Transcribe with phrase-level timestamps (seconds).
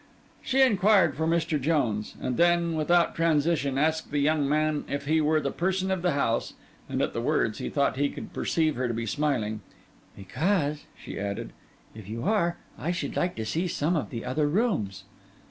[0.41, 1.61] She inquired for Mr.
[1.61, 6.01] Jones; and then, without transition, asked the young man if he were the person of
[6.01, 6.53] the house
[6.89, 9.61] (and at the words, he thought he could perceive her to be smiling),
[10.15, 11.53] 'because,' she added,
[11.93, 15.03] 'if you are, I should like to see some of the other rooms.